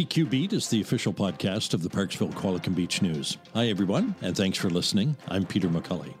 PQ 0.00 0.30
Beat 0.30 0.54
is 0.54 0.66
the 0.66 0.80
official 0.80 1.12
podcast 1.12 1.74
of 1.74 1.82
the 1.82 1.88
Parksville 1.90 2.32
Qualicum 2.32 2.74
Beach 2.74 3.02
News. 3.02 3.36
Hi, 3.52 3.66
everyone, 3.66 4.14
and 4.22 4.34
thanks 4.34 4.56
for 4.56 4.70
listening. 4.70 5.14
I'm 5.28 5.44
Peter 5.44 5.68
McCully. 5.68 6.14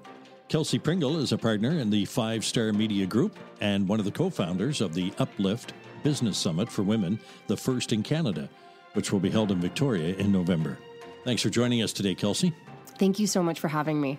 Kelsey 0.48 0.78
Pringle 0.78 1.18
is 1.18 1.32
a 1.32 1.38
partner 1.38 1.70
in 1.70 1.88
the 1.88 2.04
Five 2.04 2.44
Star 2.44 2.74
Media 2.74 3.06
Group 3.06 3.38
and 3.62 3.88
one 3.88 3.98
of 3.98 4.04
the 4.04 4.10
co 4.10 4.28
founders 4.28 4.82
of 4.82 4.92
the 4.92 5.10
Uplift 5.18 5.72
Business 6.02 6.36
Summit 6.36 6.70
for 6.70 6.82
Women, 6.82 7.18
the 7.46 7.56
first 7.56 7.94
in 7.94 8.02
Canada, 8.02 8.50
which 8.92 9.12
will 9.12 9.18
be 9.18 9.30
held 9.30 9.50
in 9.50 9.62
Victoria 9.62 10.14
in 10.16 10.30
November. 10.30 10.76
Thanks 11.24 11.40
for 11.40 11.48
joining 11.48 11.80
us 11.80 11.94
today, 11.94 12.14
Kelsey. 12.14 12.52
Thank 12.98 13.18
you 13.18 13.26
so 13.26 13.42
much 13.42 13.60
for 13.60 13.68
having 13.68 13.98
me. 13.98 14.18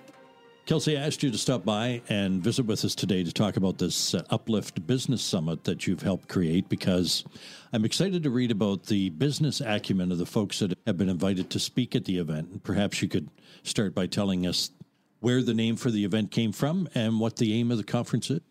Kelsey, 0.68 0.96
I 0.96 1.02
asked 1.02 1.24
you 1.24 1.32
to 1.32 1.38
stop 1.38 1.66
by 1.66 2.02
and 2.08 2.42
visit 2.42 2.66
with 2.66 2.86
us 2.86 2.94
today 2.94 3.24
to 3.24 3.34
talk 3.34 3.58
about 3.58 3.80
this 3.80 4.14
uh, 4.14 4.22
Uplift 4.30 4.86
Business 4.86 5.22
Summit 5.22 5.64
that 5.64 5.88
you've 5.88 6.04
helped 6.04 6.30
create 6.30 6.70
because 6.70 7.26
I'm 7.74 7.84
excited 7.84 8.24
to 8.24 8.30
read 8.30 8.52
about 8.52 8.86
the 8.86 9.10
business 9.10 9.60
acumen 9.60 10.12
of 10.12 10.20
the 10.20 10.26
folks 10.26 10.60
that 10.60 10.78
have 10.86 10.98
been 10.98 11.10
invited 11.10 11.50
to 11.50 11.60
speak 11.60 11.96
at 11.96 12.06
the 12.06 12.20
event. 12.20 12.50
And 12.52 12.64
perhaps 12.64 13.02
you 13.02 13.10
could 13.10 13.30
start 13.64 13.96
by 13.96 14.06
telling 14.06 14.46
us 14.46 14.72
where 15.20 15.42
the 15.42 15.56
name 15.56 15.76
for 15.76 15.90
the 15.90 16.06
event 16.06 16.32
came 16.32 16.52
from 16.52 16.88
and 16.94 17.20
what 17.20 17.38
the 17.38 17.54
aim 17.60 17.72
of 17.72 17.78
the 17.78 17.84
conference 17.84 18.30
is. 18.30 18.42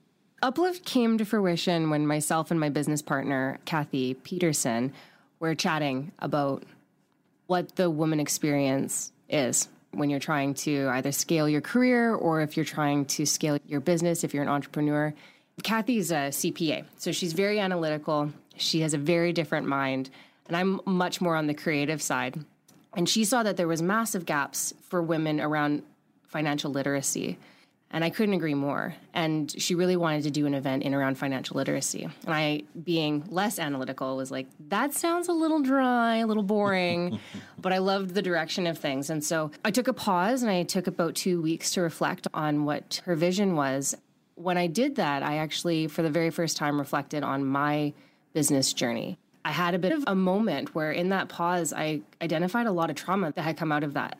Uplift 0.42 0.84
came 0.84 1.16
to 1.16 1.24
fruition 1.24 1.90
when 1.90 2.06
myself 2.06 2.50
and 2.50 2.58
my 2.58 2.70
business 2.70 3.02
partner, 3.02 3.60
Kathy 3.66 4.14
Peterson, 4.14 4.92
were 5.38 5.54
chatting 5.54 6.12
about 6.18 6.64
what 7.46 7.76
the 7.76 7.88
woman 7.88 8.18
experience 8.18 9.12
is 9.28 9.68
when 9.92 10.10
you're 10.10 10.20
trying 10.20 10.54
to 10.54 10.88
either 10.90 11.12
scale 11.12 11.48
your 11.48 11.60
career 11.60 12.14
or 12.14 12.40
if 12.40 12.56
you're 12.56 12.64
trying 12.64 13.04
to 13.04 13.26
scale 13.26 13.58
your 13.66 13.80
business, 13.80 14.24
if 14.24 14.32
you're 14.32 14.42
an 14.42 14.48
entrepreneur. 14.48 15.12
Kathy's 15.62 16.10
a 16.10 16.30
CPA, 16.30 16.84
so 16.96 17.12
she's 17.12 17.32
very 17.32 17.60
analytical. 17.60 18.32
She 18.56 18.80
has 18.80 18.94
a 18.94 18.98
very 18.98 19.32
different 19.32 19.66
mind, 19.66 20.10
and 20.48 20.56
I'm 20.56 20.80
much 20.86 21.20
more 21.20 21.36
on 21.36 21.46
the 21.46 21.54
creative 21.54 22.00
side. 22.00 22.38
And 22.94 23.08
she 23.08 23.24
saw 23.24 23.42
that 23.42 23.56
there 23.56 23.68
was 23.68 23.82
massive 23.82 24.26
gaps 24.26 24.72
for 24.88 25.02
women 25.02 25.40
around 25.40 25.82
financial 26.28 26.70
literacy. 26.70 27.38
And 27.92 28.04
I 28.04 28.10
couldn't 28.10 28.34
agree 28.34 28.54
more. 28.54 28.94
And 29.14 29.52
she 29.60 29.74
really 29.74 29.96
wanted 29.96 30.22
to 30.22 30.30
do 30.30 30.46
an 30.46 30.54
event 30.54 30.84
in 30.84 30.94
around 30.94 31.18
financial 31.18 31.56
literacy. 31.56 32.04
And 32.04 32.34
I, 32.34 32.62
being 32.80 33.24
less 33.28 33.58
analytical, 33.58 34.16
was 34.16 34.30
like, 34.30 34.46
that 34.68 34.94
sounds 34.94 35.26
a 35.28 35.32
little 35.32 35.60
dry, 35.60 36.18
a 36.18 36.26
little 36.26 36.44
boring. 36.44 37.18
but 37.58 37.72
I 37.72 37.78
loved 37.78 38.14
the 38.14 38.22
direction 38.22 38.68
of 38.68 38.78
things. 38.78 39.10
And 39.10 39.24
so 39.24 39.50
I 39.64 39.72
took 39.72 39.88
a 39.88 39.92
pause 39.92 40.42
and 40.42 40.50
I 40.50 40.62
took 40.62 40.86
about 40.86 41.16
two 41.16 41.42
weeks 41.42 41.72
to 41.72 41.80
reflect 41.80 42.28
on 42.32 42.64
what 42.64 43.02
her 43.06 43.16
vision 43.16 43.56
was. 43.56 43.96
When 44.36 44.56
I 44.56 44.68
did 44.68 44.96
that, 44.96 45.24
I 45.24 45.38
actually, 45.38 45.88
for 45.88 46.02
the 46.02 46.10
very 46.10 46.30
first 46.30 46.56
time, 46.56 46.78
reflected 46.78 47.24
on 47.24 47.44
my 47.44 47.92
business 48.32 48.72
journey. 48.72 49.18
I 49.44 49.50
had 49.50 49.74
a 49.74 49.78
bit 49.78 49.92
of 49.92 50.04
a 50.06 50.14
moment 50.14 50.74
where, 50.74 50.92
in 50.92 51.08
that 51.08 51.28
pause, 51.28 51.72
I 51.72 52.02
identified 52.22 52.66
a 52.66 52.72
lot 52.72 52.88
of 52.88 52.96
trauma 52.96 53.32
that 53.32 53.42
had 53.42 53.56
come 53.56 53.72
out 53.72 53.82
of 53.82 53.94
that 53.94 54.18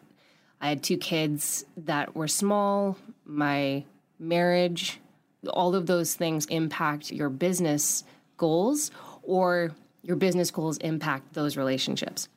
I 0.61 0.69
had 0.69 0.83
two 0.83 0.99
kids 0.99 1.65
that 1.77 2.15
were 2.15 2.29
small, 2.29 2.99
my 3.31 3.85
marriage, 4.19 5.01
all 5.49 5.75
of 5.75 5.87
those 5.87 6.15
things 6.15 6.47
impact 6.47 7.13
your 7.13 7.31
business 7.31 8.05
goals 8.37 8.91
or 9.23 9.71
your 10.03 10.17
business 10.17 10.51
goals 10.51 10.77
impact 10.79 11.33
those 11.35 11.57
relationships. 11.57 12.29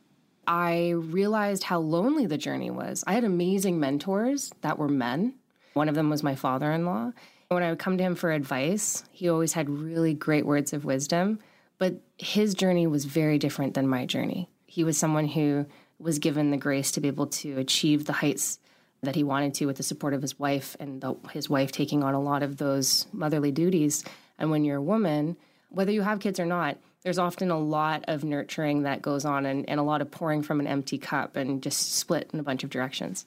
I 0.45 0.89
realized 0.89 1.63
how 1.63 1.79
lonely 1.79 2.25
the 2.25 2.37
journey 2.37 2.69
was. 2.69 3.03
I 3.07 3.13
had 3.13 3.23
amazing 3.23 3.79
mentors 3.79 4.51
that 4.61 4.77
were 4.77 4.89
men. 4.89 5.35
One 5.73 5.89
of 5.89 5.95
them 5.95 6.09
was 6.09 6.21
my 6.21 6.35
father 6.35 6.71
in 6.71 6.85
law. 6.85 7.13
When 7.47 7.63
I 7.63 7.69
would 7.69 7.79
come 7.79 7.97
to 7.97 8.03
him 8.03 8.15
for 8.15 8.31
advice, 8.31 9.03
he 9.11 9.29
always 9.29 9.53
had 9.53 9.69
really 9.69 10.13
great 10.13 10.45
words 10.45 10.73
of 10.73 10.85
wisdom, 10.85 11.39
but 11.77 11.95
his 12.17 12.53
journey 12.53 12.87
was 12.87 13.05
very 13.05 13.37
different 13.37 13.73
than 13.73 13.87
my 13.87 14.05
journey. 14.05 14.49
He 14.65 14.83
was 14.83 14.97
someone 14.97 15.27
who 15.27 15.65
was 15.99 16.19
given 16.19 16.51
the 16.51 16.57
grace 16.57 16.91
to 16.91 17.01
be 17.01 17.07
able 17.07 17.27
to 17.27 17.57
achieve 17.57 18.05
the 18.05 18.13
heights 18.13 18.59
that 19.03 19.15
he 19.15 19.23
wanted 19.23 19.53
to 19.55 19.65
with 19.65 19.77
the 19.77 19.83
support 19.83 20.13
of 20.13 20.21
his 20.21 20.39
wife 20.39 20.75
and 20.79 21.01
the, 21.01 21.15
his 21.31 21.49
wife 21.49 21.71
taking 21.71 22.03
on 22.03 22.13
a 22.13 22.21
lot 22.21 22.41
of 22.41 22.57
those 22.57 23.05
motherly 23.11 23.51
duties. 23.51 24.03
And 24.39 24.49
when 24.49 24.63
you're 24.63 24.77
a 24.77 24.81
woman, 24.81 25.37
whether 25.69 25.91
you 25.91 26.01
have 26.01 26.19
kids 26.19 26.39
or 26.39 26.45
not, 26.45 26.77
there's 27.03 27.19
often 27.19 27.51
a 27.51 27.59
lot 27.59 28.05
of 28.07 28.23
nurturing 28.23 28.83
that 28.83 29.01
goes 29.01 29.25
on 29.25 29.45
and, 29.45 29.69
and 29.69 29.79
a 29.79 29.83
lot 29.83 30.01
of 30.01 30.09
pouring 30.09 30.41
from 30.41 30.59
an 30.59 30.67
empty 30.67 30.97
cup 30.97 31.35
and 31.35 31.61
just 31.61 31.95
split 31.95 32.29
in 32.33 32.39
a 32.39 32.43
bunch 32.43 32.63
of 32.63 32.69
directions. 32.69 33.25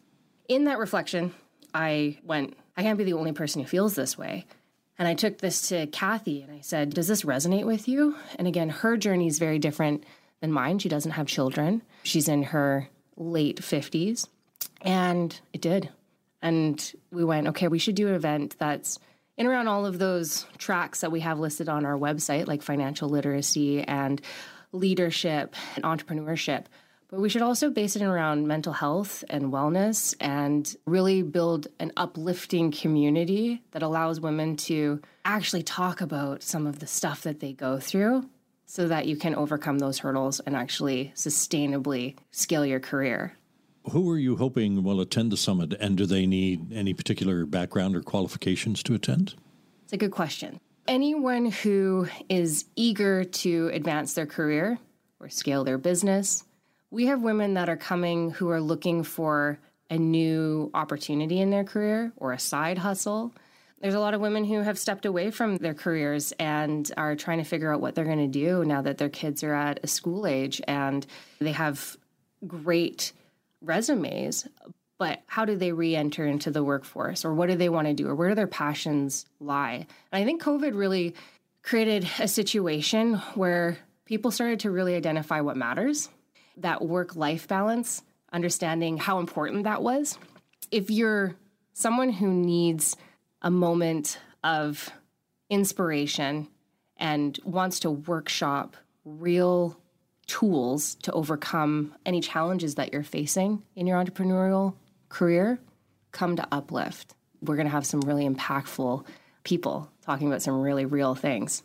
In 0.49 0.65
that 0.65 0.79
reflection, 0.79 1.35
I 1.75 2.19
went, 2.25 2.57
I 2.77 2.83
can't 2.83 2.99
be 2.99 3.05
the 3.05 3.13
only 3.13 3.33
person 3.33 3.61
who 3.61 3.69
feels 3.69 3.95
this 3.95 4.17
way. 4.17 4.47
And 4.99 5.07
I 5.07 5.13
took 5.13 5.39
this 5.39 5.69
to 5.69 5.87
Kathy 5.89 6.41
and 6.41 6.53
I 6.53 6.61
said, 6.63 6.95
Does 6.95 7.09
this 7.09 7.23
resonate 7.23 7.67
with 7.67 7.87
you? 7.87 8.17
And 8.39 8.49
again, 8.49 8.71
her 8.71 8.97
journey 8.97 9.27
is 9.27 9.39
very 9.39 9.59
different 9.59 10.05
than 10.41 10.53
mine. 10.53 10.79
She 10.79 10.89
doesn't 10.89 11.13
have 11.13 11.27
children. 11.27 11.83
She's 12.03 12.29
in 12.29 12.45
her 12.45 12.89
late 13.17 13.61
50s. 13.61 14.27
And 14.87 15.39
it 15.53 15.61
did. 15.61 15.91
And 16.41 16.93
we 17.11 17.25
went, 17.25 17.49
okay, 17.49 17.69
we 17.69 17.79
should 17.79 17.97
do 17.97 18.09
an 18.09 18.15
event 18.15 18.57
that's 18.59 18.99
in 19.37 19.47
around 19.47 19.69
all 19.69 19.85
of 19.85 19.99
those 19.99 20.47
tracks 20.59 21.01
that 21.01 21.13
we 21.13 21.21
have 21.21 21.39
listed 21.39 21.69
on 21.69 21.85
our 21.85 21.99
website, 21.99 22.47
like 22.47 22.63
financial 22.63 23.09
literacy 23.09 23.83
and 23.83 24.21
leadership 24.73 25.55
and 25.75 25.85
entrepreneurship. 25.85 26.67
But 27.09 27.21
we 27.21 27.29
should 27.29 27.43
also 27.43 27.71
base 27.71 27.95
it 27.97 28.03
around 28.03 28.49
mental 28.49 28.73
health 28.73 29.23
and 29.29 29.53
wellness 29.53 30.15
and 30.21 30.75
really 30.87 31.23
build 31.23 31.69
an 31.79 31.93
uplifting 31.97 32.73
community 32.73 33.63
that 33.73 33.83
allows 33.83 34.21
women 34.21 34.57
to 34.57 35.01
actually 35.25 35.63
talk 35.63 36.01
about 36.01 36.43
some 36.43 36.67
of 36.67 36.81
the 36.81 36.87
stuff 36.87 37.23
that 37.23 37.41
they 37.41 37.53
go 37.53 37.79
through 37.79 38.29
so 38.67 38.89
that 38.89 39.07
you 39.07 39.17
can 39.17 39.37
overcome 39.37 39.79
those 39.79 40.01
hurdles 40.01 40.41
and 40.41 40.57
actually 40.57 41.13
sustainably 41.15 42.17
scale 42.33 42.67
your 42.67 42.81
career. 42.81 43.37
Who 43.91 44.11
are 44.11 44.19
you 44.19 44.37
hoping 44.37 44.83
will 44.83 45.01
attend 45.01 45.31
the 45.31 45.37
summit, 45.37 45.75
and 45.75 45.97
do 45.97 46.07
they 46.07 46.27
need 46.27 46.73
any 46.73 46.93
particular 46.93 47.47
background 47.47 47.95
or 47.95 48.03
qualifications 48.03 48.83
to 48.85 48.95
attend? 48.95 49.35
It's 49.85 49.93
a 49.93 49.97
good 49.97 50.11
question. 50.11 50.61
Anyone 50.89 51.51
who 51.51 52.09
is 52.29 52.65
eager 52.75 53.25
to 53.25 53.71
advance 53.73 54.15
their 54.15 54.27
career 54.27 54.79
or 55.21 55.29
scale 55.29 55.65
their 55.65 55.79
business, 55.79 56.45
we 56.91 57.07
have 57.07 57.23
women 57.23 57.55
that 57.55 57.69
are 57.69 57.77
coming 57.77 58.31
who 58.31 58.51
are 58.51 58.61
looking 58.61 59.03
for 59.03 59.59
a 59.91 59.99
new 59.99 60.71
opportunity 60.75 61.41
in 61.41 61.51
their 61.51 61.65
career 61.65 62.13
or 62.17 62.33
a 62.33 62.39
side 62.39 62.79
hustle 62.79 63.33
there's 63.81 63.95
a 63.95 64.01
lot 64.01 64.15
of 64.15 64.21
women 64.21 64.45
who 64.45 64.63
have 64.63 64.79
stepped 64.79 65.05
away 65.05 65.31
from 65.31 65.59
their 65.59 65.75
careers 65.75 66.33
and 66.39 66.91
are 66.97 67.15
trying 67.15 67.39
to 67.39 67.45
figure 67.45 67.73
out 67.73 67.81
what 67.81 67.95
they're 67.95 68.05
going 68.05 68.19
to 68.19 68.27
do 68.27 68.65
now 68.65 68.81
that 68.83 68.99
their 68.99 69.09
kids 69.09 69.45
are 69.45 69.55
at 69.55 69.81
a 69.83 69.87
school 69.87 70.27
age 70.27 70.63
and 70.67 71.07
they 71.41 71.53
have 71.53 71.97
great 72.47 73.13
resumes. 73.61 74.47
But 74.99 75.23
how 75.27 75.45
do 75.45 75.57
they 75.57 75.73
re 75.73 75.95
enter 75.95 76.27
into 76.27 76.51
the 76.51 76.65
workforce 76.65 77.25
or 77.25 77.35
what 77.35 77.49
do 77.49 77.57
they 77.57 77.69
want 77.69 77.87
to 77.87 77.95
do 77.95 78.09
or 78.09 78.15
where 78.15 78.31
do 78.31 78.35
their 78.35 78.47
passions 78.47 79.27
lie? 79.41 79.87
And 80.11 80.23
I 80.23 80.25
think 80.25 80.43
COVID 80.43 80.75
really 80.75 81.15
created 81.63 82.09
a 82.19 82.29
situation 82.29 83.15
where 83.35 83.77
people 84.07 84.31
started 84.31 84.61
to 84.61 84.71
really 84.71 84.95
identify 84.95 85.41
what 85.41 85.57
matters 85.57 86.09
that 86.59 86.81
work 86.81 87.17
life 87.17 87.47
balance, 87.47 88.03
understanding 88.33 88.97
how 88.97 89.19
important 89.19 89.65
that 89.65 89.83
was. 89.83 90.19
If 90.71 90.91
you're 90.91 91.35
someone 91.75 92.11
who 92.11 92.29
needs 92.29 92.97
a 93.43 93.51
moment 93.51 94.19
of 94.43 94.91
inspiration 95.51 96.49
and 96.97 97.39
wants 97.45 97.81
to 97.81 97.91
workshop 97.91 98.77
real 99.05 99.79
tools 100.27 100.97
to 100.97 101.13
overcome 101.13 101.95
any 102.05 102.21
challenges 102.21 102.75
that 102.77 102.93
you're 102.93 103.03
facing 103.03 103.63
in 103.75 103.87
your 103.87 104.03
entrepreneurial 104.03 104.75
career, 105.09 105.59
come 106.13 106.37
to 106.37 106.47
Uplift. 106.53 107.15
We're 107.43 107.57
going 107.57 107.67
to 107.67 107.73
have 107.73 107.87
some 107.87 108.01
really 108.01 108.29
impactful 108.29 109.07
people 109.45 109.91
talking 110.03 110.27
about 110.27 110.43
some 110.43 110.61
really 110.61 110.85
real 110.85 111.15
things. 111.15 111.63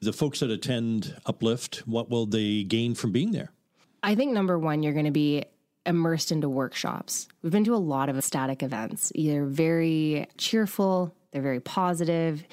The 0.00 0.12
folks 0.12 0.40
that 0.40 0.50
attend 0.50 1.16
Uplift, 1.26 1.86
what 1.86 2.08
will 2.08 2.26
they 2.26 2.62
gain 2.62 2.94
from 2.94 3.10
being 3.10 3.32
there? 3.32 3.50
I 4.02 4.14
think 4.14 4.32
number 4.32 4.58
one, 4.58 4.82
you're 4.82 4.92
going 4.92 5.06
to 5.06 5.10
be 5.10 5.44
immersed 5.84 6.30
into 6.30 6.48
workshops. 6.48 7.26
We've 7.42 7.50
been 7.50 7.64
to 7.64 7.74
a 7.74 7.76
lot 7.76 8.08
of 8.08 8.22
static 8.22 8.62
events. 8.62 9.10
They're 9.16 9.46
very 9.46 10.28
cheerful, 10.36 11.14
they're 11.32 11.42
very 11.42 11.60
positive. 11.60 12.44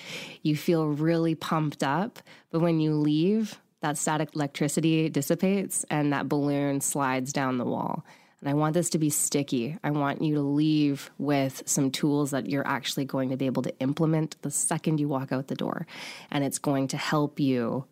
You 0.41 0.55
feel 0.55 0.87
really 0.87 1.35
pumped 1.35 1.83
up, 1.83 2.19
but 2.49 2.61
when 2.61 2.79
you 2.79 2.95
leave, 2.95 3.59
that 3.81 3.97
static 3.97 4.29
electricity 4.35 5.09
dissipates 5.09 5.85
and 5.89 6.13
that 6.13 6.29
balloon 6.29 6.81
slides 6.81 7.33
down 7.33 7.57
the 7.57 7.65
wall. 7.65 8.05
And 8.41 8.49
I 8.49 8.53
want 8.53 8.73
this 8.73 8.91
to 8.91 8.99
be 8.99 9.09
sticky. 9.09 9.77
I 9.83 9.91
want 9.91 10.21
you 10.21 10.35
to 10.35 10.41
leave 10.41 11.09
with 11.17 11.63
some 11.65 11.89
tools 11.89 12.31
that 12.31 12.47
you're 12.47 12.67
actually 12.67 13.05
going 13.05 13.29
to 13.29 13.37
be 13.37 13.47
able 13.47 13.63
to 13.63 13.77
implement 13.79 14.41
the 14.41 14.51
second 14.51 14.99
you 14.99 15.07
walk 15.07 15.31
out 15.31 15.47
the 15.47 15.55
door. 15.55 15.87
And 16.31 16.43
it's 16.43 16.59
going 16.59 16.89
to 16.89 16.97
help 16.97 17.39
you 17.39 17.85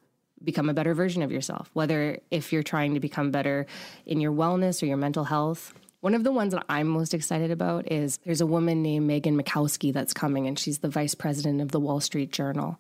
become 0.44 0.70
a 0.70 0.74
better 0.74 0.94
version 0.94 1.24
of 1.24 1.32
yourself, 1.32 1.70
whether 1.74 2.20
if 2.30 2.52
you're 2.52 2.64
trying 2.64 2.94
to 2.94 3.00
become 3.00 3.32
better 3.32 3.66
in 4.06 4.20
your 4.20 4.32
wellness 4.32 4.84
or 4.84 4.86
your 4.86 4.98
mental 4.98 5.24
health. 5.24 5.74
One 6.02 6.14
of 6.16 6.26
the 6.26 6.34
ones 6.34 6.54
that 6.54 6.66
I'm 6.68 6.88
most 6.88 7.14
excited 7.14 7.50
about 7.50 7.92
is 7.92 8.20
there's 8.26 8.42
a 8.42 8.46
woman 8.46 8.84
named 8.84 9.08
Megan 9.08 9.42
Makowski 9.42 9.94
that's 9.94 10.14
coming, 10.14 10.48
and 10.48 10.60
she's 10.60 10.80
the 10.80 10.90
vice 10.90 11.16
president 11.16 11.62
of 11.62 11.72
the 11.72 11.80
Wall 11.80 12.02
Street 12.02 12.32
Journal. 12.32 12.78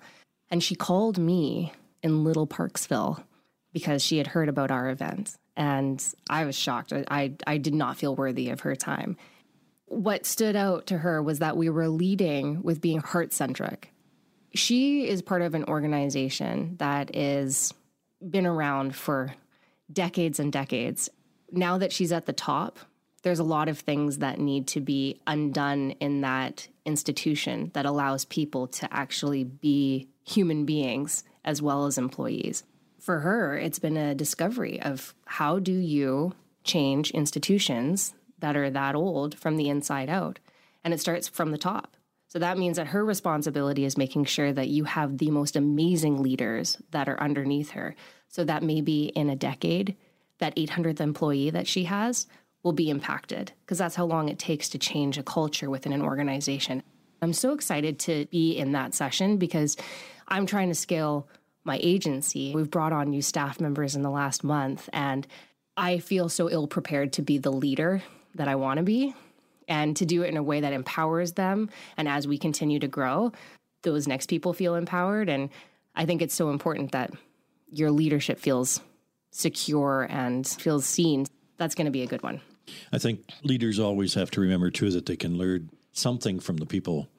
And 0.51 0.61
she 0.61 0.75
called 0.75 1.17
me 1.17 1.71
in 2.03 2.23
Little 2.23 2.45
Parksville 2.45 3.23
because 3.71 4.03
she 4.03 4.17
had 4.19 4.27
heard 4.27 4.49
about 4.49 4.69
our 4.69 4.89
event. 4.89 5.35
And 5.55 6.03
I 6.29 6.45
was 6.45 6.55
shocked. 6.55 6.93
I, 6.93 7.05
I, 7.09 7.33
I 7.47 7.57
did 7.57 7.73
not 7.73 7.97
feel 7.97 8.15
worthy 8.15 8.49
of 8.49 8.61
her 8.61 8.75
time. 8.75 9.17
What 9.85 10.25
stood 10.25 10.55
out 10.55 10.87
to 10.87 10.99
her 10.99 11.21
was 11.21 11.39
that 11.39 11.57
we 11.57 11.69
were 11.69 11.87
leading 11.87 12.61
with 12.63 12.81
being 12.81 12.99
heart 12.99 13.33
centric 13.33 13.93
she 14.53 15.07
is 15.07 15.21
part 15.21 15.41
of 15.41 15.55
an 15.55 15.65
organization 15.65 16.75
that 16.77 17.15
is 17.15 17.73
been 18.27 18.45
around 18.45 18.95
for 18.95 19.33
decades 19.91 20.39
and 20.39 20.51
decades. 20.51 21.09
Now 21.51 21.77
that 21.79 21.91
she's 21.91 22.11
at 22.11 22.25
the 22.25 22.33
top, 22.33 22.79
there's 23.23 23.39
a 23.39 23.43
lot 23.43 23.67
of 23.67 23.79
things 23.79 24.19
that 24.19 24.39
need 24.39 24.67
to 24.67 24.81
be 24.81 25.21
undone 25.27 25.91
in 25.91 26.21
that 26.21 26.67
institution 26.85 27.71
that 27.73 27.85
allows 27.85 28.25
people 28.25 28.67
to 28.67 28.93
actually 28.93 29.43
be 29.43 30.07
human 30.25 30.65
beings 30.65 31.23
as 31.43 31.61
well 31.61 31.85
as 31.85 31.97
employees. 31.97 32.63
For 32.99 33.19
her, 33.19 33.57
it's 33.57 33.79
been 33.79 33.97
a 33.97 34.15
discovery 34.15 34.81
of 34.81 35.13
how 35.25 35.59
do 35.59 35.73
you 35.73 36.33
change 36.63 37.11
institutions 37.11 38.13
that 38.39 38.55
are 38.55 38.69
that 38.69 38.95
old 38.95 39.37
from 39.37 39.57
the 39.57 39.69
inside 39.69 40.09
out? 40.09 40.39
And 40.83 40.93
it 40.93 40.99
starts 40.99 41.27
from 41.27 41.51
the 41.51 41.57
top. 41.57 41.97
So 42.27 42.39
that 42.39 42.57
means 42.57 42.77
that 42.77 42.87
her 42.87 43.05
responsibility 43.05 43.85
is 43.85 43.97
making 43.97 44.25
sure 44.25 44.51
that 44.53 44.67
you 44.67 44.85
have 44.85 45.17
the 45.17 45.29
most 45.29 45.55
amazing 45.55 46.23
leaders 46.23 46.77
that 46.91 47.07
are 47.07 47.21
underneath 47.21 47.71
her. 47.71 47.95
So 48.27 48.43
that 48.45 48.63
maybe 48.63 49.05
in 49.07 49.29
a 49.29 49.35
decade, 49.35 49.95
that 50.39 50.55
800th 50.55 50.99
employee 50.99 51.51
that 51.51 51.67
she 51.67 51.83
has 51.83 52.25
will 52.63 52.73
be 52.73 52.89
impacted 52.89 53.51
because 53.61 53.77
that's 53.77 53.95
how 53.95 54.05
long 54.05 54.29
it 54.29 54.39
takes 54.39 54.69
to 54.69 54.79
change 54.79 55.17
a 55.17 55.23
culture 55.23 55.69
within 55.69 55.93
an 55.93 56.01
organization. 56.01 56.81
I'm 57.21 57.33
so 57.33 57.53
excited 57.53 57.99
to 57.99 58.25
be 58.25 58.57
in 58.57 58.71
that 58.71 58.95
session 58.95 59.37
because 59.37 59.77
I'm 60.27 60.45
trying 60.45 60.69
to 60.69 60.75
scale 60.75 61.27
my 61.63 61.79
agency. 61.81 62.53
We've 62.53 62.69
brought 62.69 62.93
on 62.93 63.09
new 63.09 63.21
staff 63.21 63.59
members 63.61 63.95
in 63.95 64.01
the 64.01 64.09
last 64.09 64.43
month, 64.43 64.89
and 64.91 65.25
I 65.77 65.99
feel 65.99 66.29
so 66.29 66.49
ill 66.49 66.67
prepared 66.67 67.13
to 67.13 67.21
be 67.21 67.37
the 67.37 67.51
leader 67.51 68.03
that 68.35 68.47
I 68.47 68.55
want 68.55 68.77
to 68.77 68.83
be 68.83 69.15
and 69.67 69.95
to 69.97 70.05
do 70.05 70.23
it 70.23 70.27
in 70.27 70.37
a 70.37 70.43
way 70.43 70.59
that 70.61 70.73
empowers 70.73 71.33
them. 71.33 71.69
And 71.97 72.07
as 72.07 72.27
we 72.27 72.37
continue 72.37 72.79
to 72.79 72.87
grow, 72.87 73.31
those 73.83 74.07
next 74.07 74.27
people 74.27 74.53
feel 74.53 74.75
empowered. 74.75 75.29
And 75.29 75.49
I 75.95 76.05
think 76.05 76.21
it's 76.21 76.35
so 76.35 76.49
important 76.49 76.91
that 76.91 77.11
your 77.71 77.91
leadership 77.91 78.39
feels 78.39 78.81
secure 79.31 80.07
and 80.09 80.45
feels 80.45 80.85
seen. 80.85 81.25
That's 81.57 81.75
going 81.75 81.85
to 81.85 81.91
be 81.91 82.03
a 82.03 82.07
good 82.07 82.23
one. 82.23 82.41
I 82.91 82.97
think 82.97 83.21
leaders 83.43 83.79
always 83.79 84.13
have 84.13 84.31
to 84.31 84.41
remember, 84.41 84.69
too, 84.69 84.89
that 84.91 85.05
they 85.05 85.15
can 85.15 85.37
learn 85.37 85.69
something 85.91 86.39
from 86.39 86.57
the 86.57 86.65
people 86.65 87.09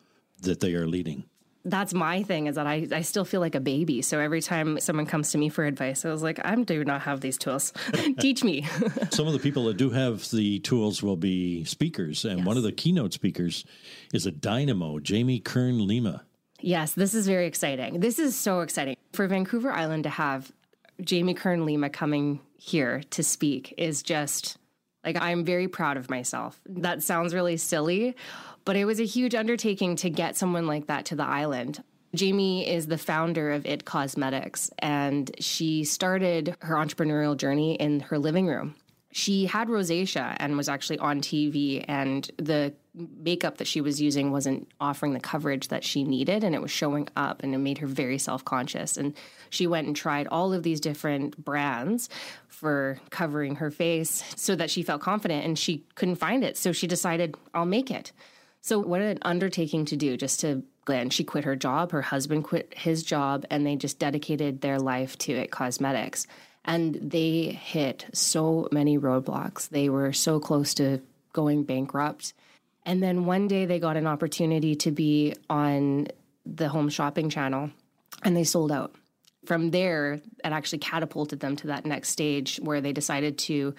that 0.43 0.61
they 0.61 0.75
are 0.75 0.87
leading 0.87 1.25
that's 1.65 1.95
my 1.95 2.23
thing 2.23 2.47
is 2.47 2.57
that 2.57 2.67
I, 2.67 2.87
I 2.93 3.03
still 3.03 3.25
feel 3.25 3.41
like 3.41 3.55
a 3.55 3.61
baby. 3.61 4.03
So 4.03 4.19
every 4.19 4.43
time 4.43 4.79
someone 4.81 5.07
comes 5.07 5.31
to 5.33 5.39
me 5.39 5.49
for 5.49 5.65
advice, 5.65 6.05
I 6.05 6.11
was 6.11 6.23
like, 6.23 6.39
I 6.45 6.55
do 6.57 6.85
not 6.85 7.03
have 7.03 7.21
these 7.21 7.39
tools. 7.39 7.73
Teach 8.21 8.45
me. 8.45 8.63
Some 9.11 9.27
of 9.27 9.33
the 9.33 9.39
people 9.39 9.65
that 9.65 9.77
do 9.77 9.91
have 9.91 10.29
the 10.31 10.59
tools 10.61 11.03
will 11.03 11.17
be 11.17 11.65
speakers. 11.65 12.25
And 12.25 12.39
yes. 12.39 12.47
one 12.47 12.57
of 12.57 12.63
the 12.63 12.73
keynote 12.73 13.13
speakers 13.13 13.65
is 14.13 14.27
a 14.27 14.31
dynamo, 14.31 14.99
Jamie 14.99 15.41
Kern 15.41 15.87
Lima. 15.87 16.25
Yes, 16.61 16.93
this 16.93 17.15
is 17.15 17.27
very 17.27 17.47
exciting. 17.47 18.01
This 18.01 18.19
is 18.19 18.37
so 18.37 18.61
exciting. 18.61 18.97
For 19.13 19.27
Vancouver 19.27 19.73
Island 19.73 20.05
to 20.05 20.11
have 20.11 20.53
Jamie 21.01 21.35
Kern 21.35 21.65
Lima 21.65 21.91
coming 21.91 22.41
here 22.57 23.03
to 23.11 23.23
speak 23.23 23.75
is 23.77 24.03
just 24.03 24.59
like, 25.05 25.21
I'm 25.21 25.45
very 25.45 25.69
proud 25.69 25.97
of 25.97 26.11
myself. 26.11 26.61
That 26.67 27.03
sounds 27.03 27.35
really 27.35 27.57
silly, 27.57 28.17
but 28.65 28.77
it 28.77 28.85
was 28.85 29.01
a 29.01 29.05
huge 29.05 29.35
undertaking 29.35 29.97
to 29.97 30.11
get 30.11 30.37
someone 30.37 30.67
like 30.67 30.87
that 30.87 31.07
to 31.07 31.17
the 31.17 31.25
island. 31.25 31.83
Jamie 32.15 32.69
is 32.69 32.87
the 32.87 32.99
founder 32.99 33.51
of 33.53 33.67
It 33.67 33.85
Cosmetics, 33.85 34.71
and 34.79 35.31
she 35.41 35.85
started 35.85 36.57
her 36.61 36.77
entrepreneurial 36.77 37.37
journey 37.37 37.75
in 37.75 38.01
her 38.01 38.19
living 38.19 38.47
room. 38.47 38.77
She 39.11 39.47
had 39.47 39.69
rosacea 39.69 40.37
and 40.39 40.57
was 40.57 40.69
actually 40.69 40.99
on 40.99 41.21
TV, 41.21 41.85
and 41.87 42.31
the 42.37 42.73
makeup 42.95 43.59
that 43.59 43.67
she 43.67 43.81
was 43.81 44.01
using 44.01 44.31
wasn't 44.31 44.69
offering 44.81 45.13
the 45.13 45.21
coverage 45.21 45.69
that 45.69 45.85
she 45.85 46.05
needed, 46.05 46.45
and 46.45 46.55
it 46.55 46.63
was 46.63 46.71
showing 46.71 47.09
up, 47.17 47.43
and 47.43 47.55
it 47.55 47.59
made 47.59 47.79
her 47.79 47.87
very 47.87 48.19
self 48.19 48.45
conscious. 48.45 48.97
And 48.97 49.15
she 49.51 49.67
went 49.67 49.87
and 49.87 49.97
tried 49.97 50.27
all 50.29 50.53
of 50.53 50.63
these 50.63 50.81
different 50.81 51.43
brands 51.43 52.09
for 52.49 52.99
covering 53.11 53.57
her 53.57 53.71
face 53.71 54.23
so 54.37 54.55
that 54.57 54.71
she 54.71 54.83
felt 54.83 55.03
confident, 55.03 55.45
and 55.45 55.59
she 55.59 55.85
couldn't 55.95 56.17
find 56.17 56.45
it. 56.45 56.57
So 56.57 56.73
she 56.73 56.87
decided, 56.87 57.35
I'll 57.53 57.67
make 57.67 57.91
it. 57.91 58.13
So, 58.61 58.79
what 58.79 59.03
an 59.03 59.19
undertaking 59.23 59.85
to 59.87 59.97
do 59.97 60.17
just 60.17 60.41
to 60.41 60.63
and 60.87 61.13
she 61.13 61.25
quit 61.25 61.45
her 61.45 61.57
job, 61.57 61.93
her 61.93 62.03
husband 62.03 62.45
quit 62.45 62.75
his 62.77 63.03
job, 63.03 63.47
and 63.51 63.67
they 63.67 63.77
just 63.77 63.99
dedicated 63.99 64.61
their 64.61 64.79
life 64.79 65.17
to 65.19 65.33
It 65.33 65.51
Cosmetics. 65.51 66.27
And 66.65 66.95
they 66.95 67.59
hit 67.61 68.07
so 68.13 68.69
many 68.73 68.99
roadblocks. 68.99 69.69
They 69.69 69.89
were 69.89 70.13
so 70.13 70.41
close 70.41 70.75
to 70.75 71.01
going 71.33 71.65
bankrupt. 71.65 72.35
And 72.87 73.03
then 73.03 73.25
one 73.25 73.49
day 73.49 73.67
they 73.67 73.79
got 73.79 73.97
an 73.97 74.07
opportunity 74.07 74.75
to 74.77 74.91
be 74.91 75.35
on 75.49 76.09
the 76.45 76.69
home 76.69 76.89
shopping 76.89 77.31
channel 77.31 77.71
and 78.23 78.37
they 78.37 78.45
sold 78.45 78.71
out. 78.71 78.95
From 79.47 79.71
there, 79.71 80.15
it 80.15 80.23
actually 80.45 80.79
catapulted 80.79 81.41
them 81.41 81.57
to 81.57 81.67
that 81.69 81.85
next 81.85 82.11
stage 82.11 82.59
where 82.63 82.81
they 82.81 82.93
decided 82.93 83.39
to 83.39 83.75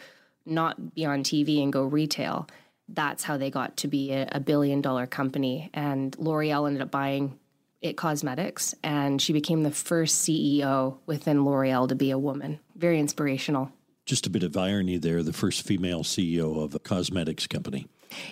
not 0.45 0.93
be 0.93 1.05
on 1.05 1.23
TV 1.23 1.61
and 1.61 1.73
go 1.73 1.83
retail 1.83 2.47
that's 2.89 3.23
how 3.23 3.37
they 3.37 3.49
got 3.49 3.77
to 3.77 3.87
be 3.87 4.11
a, 4.11 4.27
a 4.31 4.39
billion 4.39 4.81
dollar 4.81 5.07
company. 5.07 5.69
And 5.73 6.15
L'Oreal 6.17 6.67
ended 6.67 6.81
up 6.81 6.91
buying 6.91 7.39
It 7.81 7.97
Cosmetics, 7.97 8.75
and 8.83 9.21
she 9.21 9.33
became 9.33 9.63
the 9.63 9.71
first 9.71 10.27
CEO 10.27 10.97
within 11.05 11.43
L'Oreal 11.45 11.87
to 11.89 11.95
be 11.95 12.11
a 12.11 12.17
woman. 12.17 12.59
Very 12.75 12.99
inspirational. 12.99 13.71
Just 14.05 14.27
a 14.27 14.29
bit 14.29 14.43
of 14.43 14.55
irony 14.55 14.97
there 14.97 15.23
the 15.23 15.33
first 15.33 15.63
female 15.63 16.03
CEO 16.03 16.63
of 16.63 16.75
a 16.75 16.79
cosmetics 16.79 17.47
company. 17.47 17.87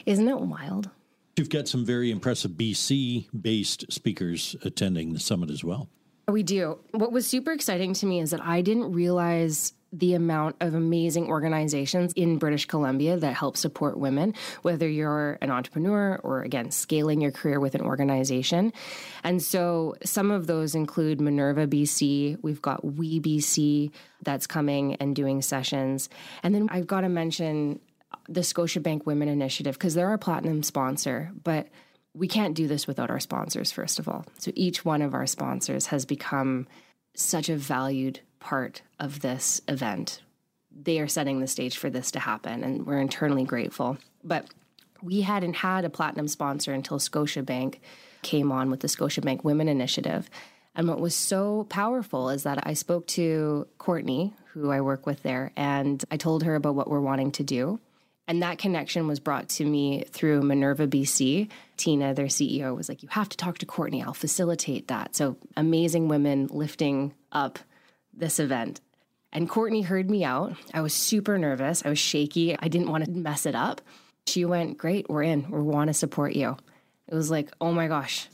Isn't 0.05 0.27
it 0.27 0.39
wild? 0.39 0.89
You've 1.37 1.49
got 1.49 1.67
some 1.67 1.83
very 1.83 2.11
impressive 2.11 2.51
BC 2.51 3.27
based 3.39 3.91
speakers 3.91 4.55
attending 4.63 5.13
the 5.13 5.19
summit 5.19 5.49
as 5.49 5.63
well. 5.63 5.89
We 6.27 6.43
do. 6.43 6.79
What 6.91 7.11
was 7.11 7.27
super 7.27 7.51
exciting 7.51 7.93
to 7.95 8.05
me 8.05 8.19
is 8.21 8.31
that 8.31 8.41
I 8.41 8.61
didn't 8.61 8.91
realize 8.93 9.73
the 9.91 10.15
amount 10.15 10.55
of 10.59 10.73
amazing 10.73 11.27
organizations 11.27 12.13
in 12.13 12.39
British 12.39 12.65
Columbia 12.65 13.15
that 13.17 13.35
help 13.35 13.55
support 13.55 13.97
women, 13.97 14.33
whether 14.63 14.87
you're 14.89 15.37
an 15.41 15.51
entrepreneur 15.51 16.19
or, 16.23 16.41
again, 16.41 16.71
scaling 16.71 17.21
your 17.21 17.31
career 17.31 17.59
with 17.59 17.75
an 17.75 17.81
organization. 17.81 18.73
And 19.23 19.41
so 19.41 19.95
some 20.03 20.31
of 20.31 20.47
those 20.47 20.73
include 20.73 21.21
Minerva 21.21 21.67
BC, 21.67 22.39
we've 22.41 22.61
got 22.61 22.83
We 22.83 23.19
BC 23.19 23.91
that's 24.23 24.47
coming 24.47 24.95
and 24.95 25.15
doing 25.15 25.41
sessions. 25.43 26.09
And 26.41 26.55
then 26.55 26.69
I've 26.71 26.87
got 26.87 27.01
to 27.01 27.09
mention 27.09 27.79
the 28.27 28.41
Scotiabank 28.41 29.05
Women 29.05 29.27
Initiative 29.27 29.75
because 29.75 29.93
they're 29.93 30.09
our 30.09 30.17
platinum 30.17 30.63
sponsor, 30.63 31.31
but 31.43 31.67
we 32.13 32.27
can't 32.27 32.55
do 32.55 32.67
this 32.67 32.87
without 32.87 33.09
our 33.09 33.19
sponsors, 33.19 33.71
first 33.71 33.99
of 33.99 34.07
all. 34.07 34.25
So 34.37 34.51
each 34.55 34.85
one 34.85 35.01
of 35.01 35.13
our 35.13 35.25
sponsors 35.25 35.87
has 35.87 36.05
become 36.05 36.67
such 37.15 37.49
a 37.49 37.55
valued 37.55 38.19
part 38.39 38.81
of 38.99 39.21
this 39.21 39.61
event. 39.67 40.21
They 40.71 40.99
are 40.99 41.07
setting 41.07 41.39
the 41.39 41.47
stage 41.47 41.77
for 41.77 41.89
this 41.89 42.11
to 42.11 42.19
happen, 42.19 42.63
and 42.63 42.85
we're 42.85 42.99
internally 42.99 43.43
grateful. 43.43 43.97
But 44.23 44.47
we 45.01 45.21
hadn't 45.21 45.55
had 45.55 45.85
a 45.85 45.89
platinum 45.89 46.27
sponsor 46.27 46.73
until 46.73 46.97
Scotiabank 46.99 47.79
came 48.21 48.51
on 48.51 48.69
with 48.71 48.79
the 48.79 48.87
Scotiabank 48.87 49.43
Women 49.43 49.67
Initiative. 49.67 50.29
And 50.75 50.87
what 50.87 50.99
was 50.99 51.13
so 51.13 51.65
powerful 51.69 52.29
is 52.29 52.43
that 52.43 52.65
I 52.65 52.73
spoke 52.73 53.05
to 53.07 53.67
Courtney, 53.77 54.33
who 54.53 54.71
I 54.71 54.81
work 54.81 55.05
with 55.05 55.21
there, 55.21 55.51
and 55.55 56.03
I 56.09 56.17
told 56.17 56.43
her 56.43 56.55
about 56.55 56.75
what 56.75 56.89
we're 56.89 56.99
wanting 56.99 57.31
to 57.33 57.43
do. 57.43 57.79
And 58.27 58.41
that 58.41 58.57
connection 58.57 59.07
was 59.07 59.19
brought 59.19 59.49
to 59.49 59.65
me 59.65 60.05
through 60.09 60.43
Minerva 60.43 60.87
BC. 60.87 61.49
Tina, 61.75 62.13
their 62.13 62.27
CEO, 62.27 62.75
was 62.75 62.87
like, 62.87 63.03
You 63.03 63.09
have 63.11 63.29
to 63.29 63.37
talk 63.37 63.57
to 63.59 63.65
Courtney. 63.65 64.01
I'll 64.01 64.13
facilitate 64.13 64.87
that. 64.87 65.15
So 65.15 65.37
amazing 65.57 66.07
women 66.07 66.47
lifting 66.47 67.13
up 67.31 67.59
this 68.13 68.39
event. 68.39 68.79
And 69.33 69.49
Courtney 69.49 69.81
heard 69.81 70.09
me 70.09 70.23
out. 70.23 70.55
I 70.73 70.81
was 70.81 70.93
super 70.93 71.37
nervous. 71.37 71.83
I 71.83 71.89
was 71.89 71.99
shaky. 71.99 72.57
I 72.57 72.67
didn't 72.67 72.89
want 72.89 73.03
to 73.05 73.11
mess 73.11 73.45
it 73.45 73.55
up. 73.55 73.81
She 74.27 74.45
went, 74.45 74.77
Great, 74.77 75.09
we're 75.09 75.23
in. 75.23 75.49
We 75.49 75.61
want 75.61 75.89
to 75.89 75.93
support 75.93 76.33
you. 76.33 76.55
It 77.07 77.15
was 77.15 77.29
like, 77.29 77.51
Oh 77.59 77.73
my 77.73 77.87
gosh, 77.87 78.29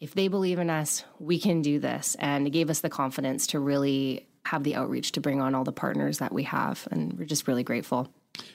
if 0.00 0.14
they 0.14 0.28
believe 0.28 0.58
in 0.58 0.68
us, 0.68 1.04
we 1.18 1.38
can 1.38 1.62
do 1.62 1.78
this. 1.78 2.16
And 2.18 2.46
it 2.46 2.50
gave 2.50 2.68
us 2.68 2.80
the 2.80 2.90
confidence 2.90 3.48
to 3.48 3.60
really 3.60 4.26
have 4.46 4.64
the 4.64 4.74
outreach 4.74 5.12
to 5.12 5.20
bring 5.20 5.40
on 5.40 5.54
all 5.54 5.64
the 5.64 5.72
partners 5.72 6.18
that 6.18 6.32
we 6.32 6.42
have. 6.44 6.88
And 6.90 7.18
we're 7.18 7.26
just 7.26 7.46
really 7.46 7.62
grateful. 7.62 8.08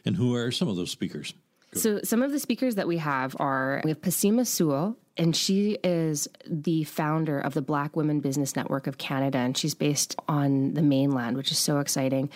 And 0.06 0.16
who 0.16 0.36
are 0.36 0.52
some 0.52 0.68
of 0.68 0.76
those 0.76 0.92
speakers? 0.92 1.34
So, 1.74 2.00
some 2.04 2.22
of 2.22 2.32
the 2.32 2.40
speakers 2.40 2.76
that 2.76 2.88
we 2.88 2.98
have 2.98 3.36
are 3.40 3.82
we 3.84 3.90
have 3.90 4.02
Pasima 4.02 4.48
Sewell, 4.48 4.96
and 5.18 5.36
she 5.36 5.78
is 5.84 6.28
the 6.48 6.86
founder 6.86 7.40
of 7.40 7.54
the 7.54 7.62
Black 7.62 7.96
Women 7.96 8.22
Business 8.22 8.56
Network 8.56 8.88
of 8.88 8.98
Canada, 8.98 9.40
and 9.40 9.58
she's 9.58 9.74
based 9.74 10.16
on 10.28 10.74
the 10.74 10.82
mainland, 10.82 11.36
which 11.36 11.52
is 11.52 11.58
so 11.58 11.80
exciting. 11.80 12.30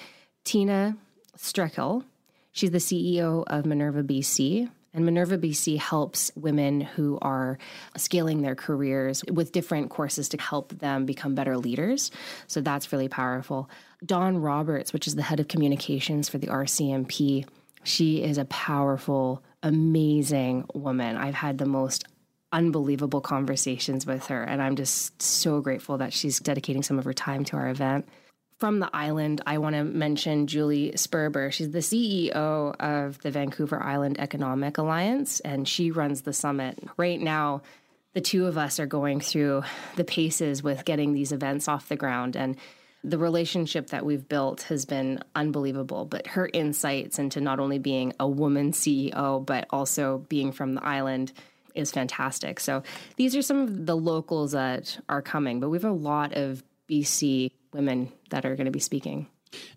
Tina 0.44 0.98
Strehlke, 1.38 2.04
she's 2.52 2.72
the 2.72 2.80
CEO 2.80 3.44
of 3.48 3.66
Minerva 3.66 4.04
BC. 4.04 4.70
And 4.94 5.06
Minerva 5.06 5.38
BC 5.38 5.78
helps 5.78 6.32
women 6.36 6.82
who 6.82 7.20
are 7.22 7.58
scaling 7.96 8.42
their 8.42 8.56
careers 8.56 9.24
with 9.26 9.52
different 9.52 9.90
courses 9.90 10.30
to 10.30 10.38
help 10.42 10.78
them 10.80 11.06
become 11.06 11.36
better 11.36 11.58
leaders. 11.58 12.12
So 12.48 12.62
that's 12.62 12.92
really 12.92 13.08
powerful. 13.08 13.70
Dawn 14.06 14.38
Roberts, 14.38 14.92
which 14.94 15.08
is 15.08 15.16
the 15.16 15.22
head 15.22 15.40
of 15.40 15.48
communications 15.48 16.30
for 16.30 16.38
the 16.38 16.48
RCMP, 16.48 17.46
she 17.84 18.24
is 18.24 18.38
a 18.38 18.46
powerful, 18.46 19.44
amazing 19.64 20.66
woman. 20.74 21.18
I've 21.18 21.36
had 21.36 21.58
the 21.58 21.66
most 21.66 22.06
unbelievable 22.52 23.22
conversations 23.22 24.06
with 24.06 24.26
her, 24.28 24.44
and 24.44 24.62
I'm 24.62 24.76
just 24.76 25.22
so 25.22 25.62
grateful 25.62 26.00
that 26.00 26.14
she's 26.14 26.40
dedicating 26.40 26.82
some 26.82 26.98
of 26.98 27.06
her 27.06 27.14
time 27.14 27.46
to 27.46 27.58
our 27.58 27.70
event. 27.70 28.08
From 28.60 28.80
the 28.80 28.90
island, 28.94 29.42
I 29.48 29.58
want 29.58 29.78
to 29.78 29.86
mention 29.86 30.46
Julie 30.46 30.92
Sperber. 30.92 31.50
She's 31.50 31.72
the 31.72 31.80
CEO 31.80 32.76
of 32.78 33.22
the 33.22 33.32
Vancouver 33.32 33.82
Island 33.82 34.20
Economic 34.20 34.78
Alliance, 34.78 35.40
and 35.40 35.66
she 35.66 35.92
runs 35.92 36.24
the 36.24 36.34
summit. 36.34 36.78
Right 36.98 37.22
now, 37.22 37.62
the 38.14 38.20
two 38.20 38.48
of 38.48 38.58
us 38.58 38.78
are 38.78 38.86
going 38.86 39.22
through 39.22 39.64
the 39.96 40.04
paces 40.04 40.62
with 40.62 40.84
getting 40.84 41.14
these 41.14 41.32
events 41.32 41.70
off 41.70 41.88
the 41.88 41.96
ground. 41.96 42.36
And 42.36 42.58
the 43.02 43.18
relationship 43.18 43.92
that 43.92 44.06
we've 44.06 44.28
built 44.28 44.64
has 44.64 44.84
been 44.84 45.24
unbelievable. 45.36 46.04
But 46.04 46.28
her 46.28 46.50
insights 46.52 47.18
into 47.18 47.40
not 47.40 47.62
only 47.62 47.80
being 47.80 48.12
a 48.20 48.28
woman 48.28 48.74
CEO, 48.74 49.46
but 49.46 49.68
also 49.70 50.26
being 50.28 50.52
from 50.52 50.74
the 50.74 50.84
island 50.84 51.32
is 51.76 51.92
fantastic. 51.92 52.60
So 52.60 52.84
these 53.16 53.38
are 53.38 53.42
some 53.42 53.62
of 53.62 53.86
the 53.86 53.96
locals 53.96 54.52
that 54.52 55.00
are 55.08 55.22
coming, 55.22 55.62
but 55.62 55.70
we 55.70 55.78
have 55.78 55.86
a 55.86 55.92
lot 55.92 56.34
of 56.34 56.62
BC 56.90 57.52
women 57.74 58.12
that 58.30 58.46
are 58.46 58.56
going 58.56 58.66
to 58.66 58.72
be 58.72 58.80
speaking. 58.80 59.28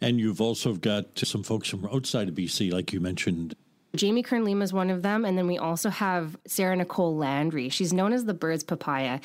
And 0.01 0.19
you've 0.19 0.41
also 0.41 0.75
got 0.75 1.19
some 1.19 1.43
folks 1.43 1.69
from 1.69 1.87
outside 1.87 2.29
of 2.29 2.35
BC, 2.35 2.73
like 2.73 2.93
you 2.93 3.01
mentioned. 3.01 3.55
Jamie 3.95 4.23
Kern 4.23 4.45
Lima 4.45 4.65
is 4.65 4.73
one 4.73 4.91
of 4.91 5.03
them. 5.03 5.25
And 5.25 5.37
then 5.37 5.47
we 5.47 5.59
also 5.59 5.91
have 5.91 6.37
Sarah 6.47 6.77
Nicole 6.77 7.17
Landry. 7.17 7.69
She's 7.69 7.93
known 7.93 8.13
as 8.13 8.25
the 8.25 8.35
Bird's 8.35 8.65
Papaya 8.65 9.21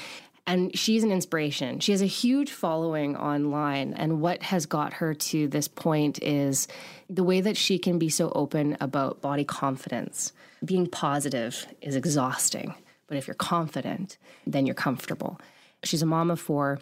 and 0.47 0.75
she's 0.75 1.03
an 1.03 1.11
inspiration. 1.11 1.81
She 1.81 1.91
has 1.91 2.01
a 2.01 2.05
huge 2.05 2.51
following 2.51 3.17
online, 3.17 3.93
and 3.93 4.21
what 4.21 4.41
has 4.41 4.65
got 4.65 4.93
her 4.93 5.13
to 5.13 5.49
this 5.49 5.67
point 5.67 6.23
is 6.23 6.69
the 7.09 7.23
way 7.23 7.41
that 7.41 7.57
she 7.57 7.77
can 7.77 7.99
be 7.99 8.07
so 8.07 8.31
open 8.33 8.77
about 8.79 9.21
body 9.21 9.43
confidence. 9.43 10.31
Being 10.63 10.87
positive 10.87 11.67
is 11.81 11.97
exhausting, 11.97 12.73
but 13.07 13.17
if 13.17 13.27
you're 13.27 13.35
confident, 13.35 14.17
then 14.47 14.65
you're 14.65 14.73
comfortable. 14.73 15.39
She's 15.83 16.01
a 16.01 16.07
mom 16.07 16.31
of 16.31 16.39
four. 16.39 16.79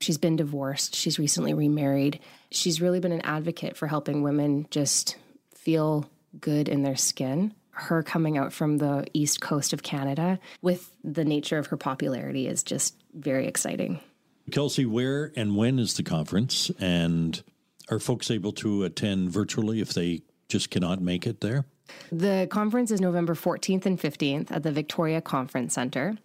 She's 0.00 0.18
been 0.18 0.36
divorced. 0.36 0.94
She's 0.94 1.18
recently 1.18 1.54
remarried. 1.54 2.20
She's 2.50 2.80
really 2.80 3.00
been 3.00 3.12
an 3.12 3.22
advocate 3.22 3.76
for 3.76 3.86
helping 3.86 4.22
women 4.22 4.66
just 4.70 5.16
feel 5.54 6.08
good 6.40 6.68
in 6.68 6.82
their 6.82 6.96
skin 6.96 7.54
her 7.76 8.02
coming 8.02 8.38
out 8.38 8.52
from 8.52 8.78
the 8.78 9.06
east 9.12 9.40
coast 9.40 9.72
of 9.72 9.82
Canada 9.82 10.38
with 10.62 10.90
the 11.04 11.24
nature 11.24 11.58
of 11.58 11.66
her 11.68 11.76
popularity 11.76 12.48
is 12.48 12.62
just 12.62 12.96
very 13.14 13.46
exciting. 13.46 14.00
Kelsey, 14.50 14.86
where 14.86 15.32
and 15.36 15.56
when 15.56 15.78
is 15.78 15.94
the 15.94 16.02
conference? 16.02 16.70
And 16.80 17.42
are 17.90 17.98
folks 17.98 18.30
able 18.30 18.52
to 18.52 18.84
attend 18.84 19.30
virtually 19.30 19.80
if 19.80 19.92
they 19.92 20.22
just 20.48 20.70
cannot 20.70 21.02
make 21.02 21.26
it 21.26 21.40
there? 21.40 21.66
The 22.10 22.48
conference 22.50 22.90
is 22.90 23.00
November 23.00 23.34
14th 23.34 23.84
and 23.84 24.00
15th 24.00 24.50
at 24.50 24.62
the 24.62 24.72
Victoria 24.72 25.20
Conference 25.20 25.74
Center. 25.74 26.16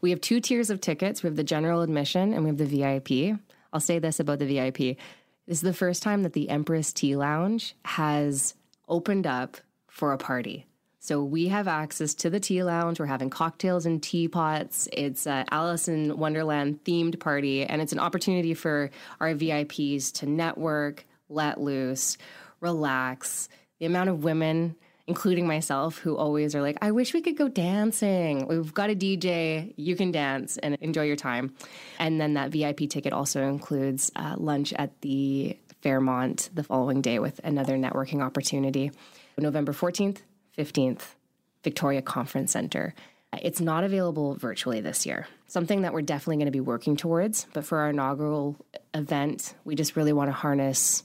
We 0.00 0.10
have 0.10 0.20
two 0.20 0.40
tiers 0.40 0.70
of 0.70 0.80
tickets. 0.80 1.22
We 1.22 1.28
have 1.28 1.36
the 1.36 1.44
general 1.44 1.82
admission 1.82 2.32
and 2.32 2.44
we 2.44 2.50
have 2.50 2.58
the 2.58 2.64
VIP. 2.64 3.38
I'll 3.72 3.80
say 3.80 3.98
this 3.98 4.20
about 4.20 4.38
the 4.38 4.46
VIP. 4.46 4.98
This 5.46 5.58
is 5.58 5.60
the 5.60 5.72
first 5.72 6.02
time 6.02 6.22
that 6.22 6.32
the 6.32 6.48
Empress 6.48 6.92
Tea 6.92 7.16
Lounge 7.16 7.74
has 7.84 8.54
opened 8.88 9.26
up 9.26 9.58
for 9.88 10.12
a 10.12 10.18
party. 10.18 10.66
So 11.06 11.22
we 11.22 11.46
have 11.46 11.68
access 11.68 12.14
to 12.14 12.30
the 12.30 12.40
tea 12.40 12.64
lounge. 12.64 12.98
We're 12.98 13.06
having 13.06 13.30
cocktails 13.30 13.86
and 13.86 14.02
teapots. 14.02 14.88
It's 14.92 15.24
a 15.28 15.44
Alice 15.52 15.86
in 15.86 16.16
Wonderland 16.16 16.82
themed 16.82 17.20
party, 17.20 17.64
and 17.64 17.80
it's 17.80 17.92
an 17.92 18.00
opportunity 18.00 18.54
for 18.54 18.90
our 19.20 19.32
VIPs 19.32 20.12
to 20.14 20.26
network, 20.26 21.06
let 21.28 21.60
loose, 21.60 22.18
relax. 22.58 23.48
The 23.78 23.86
amount 23.86 24.10
of 24.10 24.24
women, 24.24 24.74
including 25.06 25.46
myself, 25.46 25.98
who 25.98 26.16
always 26.16 26.54
are 26.54 26.62
like, 26.62 26.78
I 26.82 26.90
wish 26.90 27.14
we 27.14 27.20
could 27.20 27.36
go 27.36 27.48
dancing. 27.48 28.46
We've 28.48 28.74
got 28.74 28.90
a 28.90 28.94
DJ, 28.94 29.72
you 29.76 29.94
can 29.96 30.10
dance 30.10 30.56
and 30.58 30.76
enjoy 30.80 31.04
your 31.04 31.16
time. 31.16 31.54
And 31.98 32.20
then 32.20 32.34
that 32.34 32.50
VIP 32.50 32.90
ticket 32.90 33.12
also 33.12 33.42
includes 33.42 34.10
uh, 34.16 34.34
lunch 34.36 34.72
at 34.72 35.00
the 35.02 35.56
Fairmont 35.82 36.50
the 36.52 36.64
following 36.64 37.02
day 37.02 37.18
with 37.18 37.40
another 37.44 37.76
networking 37.76 38.22
opportunity. 38.22 38.90
November 39.38 39.72
14th, 39.72 40.18
15th, 40.58 41.02
Victoria 41.62 42.02
Conference 42.02 42.52
Center. 42.52 42.94
It's 43.42 43.60
not 43.60 43.84
available 43.84 44.34
virtually 44.34 44.80
this 44.80 45.04
year. 45.04 45.28
Something 45.46 45.82
that 45.82 45.92
we're 45.92 46.02
definitely 46.02 46.36
going 46.36 46.46
to 46.46 46.52
be 46.52 46.60
working 46.60 46.96
towards, 46.96 47.46
but 47.52 47.64
for 47.64 47.78
our 47.78 47.90
inaugural 47.90 48.56
event, 48.94 49.54
we 49.64 49.74
just 49.74 49.94
really 49.94 50.12
want 50.12 50.28
to 50.28 50.32
harness 50.32 51.04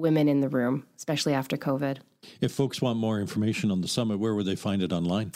women 0.00 0.28
in 0.28 0.40
the 0.40 0.48
room, 0.48 0.86
especially 0.96 1.34
after 1.34 1.56
COVID. 1.56 1.98
If 2.40 2.52
folks 2.52 2.82
want 2.82 2.98
more 2.98 3.20
information 3.20 3.70
on 3.70 3.80
the 3.80 3.88
summit, 3.88 4.18
where 4.18 4.34
would 4.34 4.46
they 4.46 4.56
find 4.56 4.82
it 4.82 4.92
online? 4.92 5.32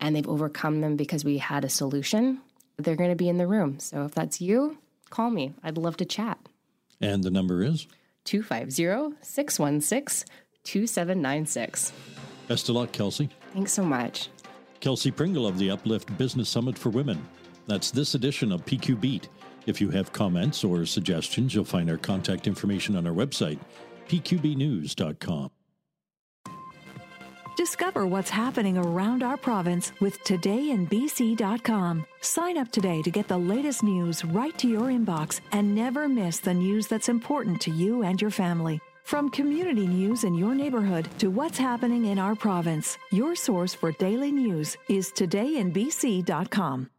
and 0.00 0.14
they've 0.14 0.28
overcome 0.28 0.80
them 0.80 0.96
because 0.96 1.24
we 1.24 1.38
had 1.38 1.64
a 1.64 1.68
solution. 1.70 2.40
They're 2.76 2.94
going 2.94 3.10
to 3.10 3.16
be 3.16 3.28
in 3.28 3.38
the 3.38 3.46
room. 3.46 3.80
So 3.80 4.04
if 4.04 4.14
that's 4.14 4.40
you, 4.40 4.78
call 5.10 5.30
me. 5.30 5.54
I'd 5.62 5.78
love 5.78 5.96
to 5.96 6.04
chat. 6.04 6.38
And 7.00 7.24
the 7.24 7.30
number 7.30 7.62
is? 7.62 7.86
250 8.24 9.16
616 9.22 10.28
2796. 10.64 11.92
Best 12.46 12.68
of 12.68 12.74
luck, 12.74 12.92
Kelsey. 12.92 13.30
Thanks 13.54 13.72
so 13.72 13.82
much. 13.82 14.28
Kelsey 14.80 15.10
Pringle 15.10 15.46
of 15.46 15.58
the 15.58 15.70
Uplift 15.70 16.16
Business 16.16 16.48
Summit 16.48 16.78
for 16.78 16.90
Women. 16.90 17.26
That's 17.66 17.90
this 17.90 18.14
edition 18.14 18.52
of 18.52 18.64
PQ 18.64 19.00
Beat. 19.00 19.28
If 19.66 19.80
you 19.80 19.90
have 19.90 20.12
comments 20.12 20.64
or 20.64 20.86
suggestions, 20.86 21.54
you'll 21.54 21.64
find 21.64 21.90
our 21.90 21.98
contact 21.98 22.46
information 22.46 22.96
on 22.96 23.06
our 23.06 23.12
website, 23.12 23.58
pqbnews.com. 24.08 25.50
Discover 27.58 28.06
what's 28.06 28.30
happening 28.30 28.78
around 28.78 29.24
our 29.24 29.36
province 29.36 29.90
with 30.00 30.22
todayinbc.com. 30.22 32.06
Sign 32.20 32.56
up 32.56 32.70
today 32.70 33.02
to 33.02 33.10
get 33.10 33.26
the 33.26 33.36
latest 33.36 33.82
news 33.82 34.24
right 34.24 34.56
to 34.58 34.68
your 34.68 34.82
inbox 34.82 35.40
and 35.50 35.74
never 35.74 36.08
miss 36.08 36.38
the 36.38 36.54
news 36.54 36.86
that's 36.86 37.08
important 37.08 37.60
to 37.62 37.72
you 37.72 38.04
and 38.04 38.22
your 38.22 38.30
family. 38.30 38.80
From 39.08 39.30
community 39.30 39.86
news 39.86 40.24
in 40.24 40.34
your 40.34 40.54
neighborhood 40.54 41.08
to 41.16 41.30
what's 41.30 41.56
happening 41.56 42.04
in 42.04 42.18
our 42.18 42.34
province, 42.34 42.98
your 43.10 43.34
source 43.34 43.72
for 43.72 43.92
daily 43.92 44.30
news 44.30 44.76
is 44.90 45.10
todayinbc.com. 45.12 46.90